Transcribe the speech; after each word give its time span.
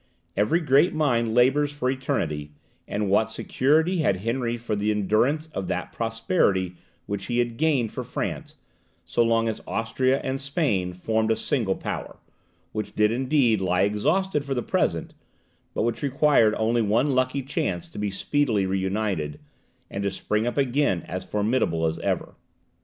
Every 0.35 0.61
great 0.61 0.95
mind 0.95 1.35
labours 1.35 1.71
for 1.71 1.87
eternity; 1.87 2.53
and 2.87 3.07
what 3.07 3.29
security 3.29 3.99
had 3.99 4.15
Henry 4.17 4.57
for 4.57 4.75
the 4.75 4.89
endurance 4.89 5.45
of 5.53 5.67
that 5.67 5.91
prosperity 5.93 6.73
which 7.05 7.27
he 7.27 7.37
had 7.37 7.55
gained 7.55 7.91
for 7.91 8.03
France, 8.03 8.55
so 9.05 9.21
long 9.23 9.47
as 9.47 9.61
Austria 9.67 10.17
and 10.23 10.41
Spain 10.41 10.91
formed 10.93 11.29
a 11.29 11.35
single 11.35 11.75
power, 11.75 12.17
which 12.71 12.95
did 12.95 13.11
indeed 13.11 13.61
lie 13.61 13.81
exhausted 13.81 14.43
for 14.43 14.55
the 14.55 14.63
present, 14.63 15.13
but 15.75 15.83
which 15.83 16.01
required 16.01 16.55
only 16.57 16.81
one 16.81 17.11
lucky 17.13 17.43
chance 17.43 17.87
to 17.87 17.99
be 17.99 18.09
speedily 18.09 18.65
re 18.65 18.79
united, 18.79 19.39
and 19.87 20.01
to 20.01 20.09
spring 20.09 20.47
up 20.47 20.57
again 20.57 21.03
as 21.03 21.23
formidable 21.23 21.85
as 21.85 21.99
ever. 21.99 22.33